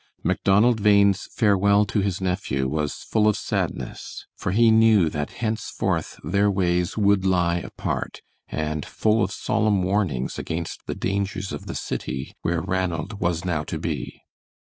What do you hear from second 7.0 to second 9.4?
lie apart, and full of